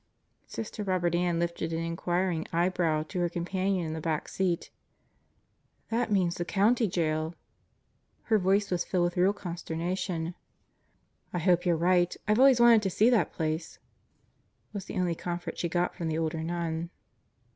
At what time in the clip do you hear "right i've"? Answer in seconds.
11.77-12.39